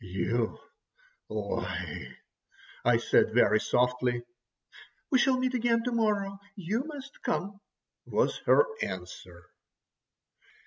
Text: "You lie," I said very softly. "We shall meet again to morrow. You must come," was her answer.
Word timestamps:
"You 0.03 0.57
lie," 1.29 2.17
I 2.83 2.97
said 2.97 3.35
very 3.35 3.59
softly. 3.59 4.23
"We 5.11 5.19
shall 5.19 5.37
meet 5.37 5.53
again 5.53 5.83
to 5.83 5.91
morrow. 5.91 6.39
You 6.55 6.85
must 6.85 7.21
come," 7.21 7.59
was 8.07 8.39
her 8.47 8.65
answer. 8.81 9.43